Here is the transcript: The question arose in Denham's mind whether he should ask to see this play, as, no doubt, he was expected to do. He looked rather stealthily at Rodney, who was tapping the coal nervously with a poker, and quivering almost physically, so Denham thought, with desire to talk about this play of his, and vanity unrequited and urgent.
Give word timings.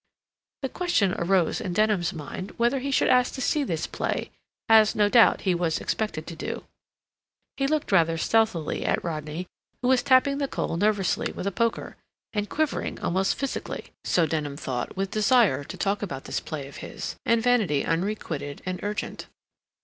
The 0.63 0.69
question 0.69 1.13
arose 1.19 1.61
in 1.61 1.73
Denham's 1.73 2.11
mind 2.11 2.57
whether 2.57 2.79
he 2.79 2.89
should 2.89 3.07
ask 3.07 3.33
to 3.35 3.39
see 3.41 3.63
this 3.63 3.85
play, 3.85 4.31
as, 4.67 4.95
no 4.95 5.09
doubt, 5.09 5.41
he 5.41 5.53
was 5.53 5.79
expected 5.79 6.25
to 6.25 6.35
do. 6.35 6.63
He 7.55 7.67
looked 7.67 7.91
rather 7.91 8.17
stealthily 8.17 8.83
at 8.83 9.03
Rodney, 9.03 9.45
who 9.83 9.87
was 9.89 10.01
tapping 10.01 10.39
the 10.39 10.47
coal 10.47 10.75
nervously 10.75 11.31
with 11.31 11.45
a 11.45 11.51
poker, 11.51 11.97
and 12.33 12.49
quivering 12.49 12.99
almost 12.99 13.35
physically, 13.35 13.91
so 14.03 14.25
Denham 14.25 14.57
thought, 14.57 14.97
with 14.97 15.11
desire 15.11 15.63
to 15.65 15.77
talk 15.77 16.01
about 16.01 16.23
this 16.23 16.39
play 16.39 16.67
of 16.67 16.77
his, 16.77 17.15
and 17.23 17.43
vanity 17.43 17.85
unrequited 17.85 18.63
and 18.65 18.83
urgent. 18.83 19.27